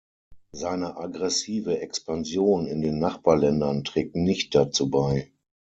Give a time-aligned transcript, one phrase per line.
[0.51, 5.31] Seine aggressive Expansion in den Nachbarländern trägt nicht dazu bei.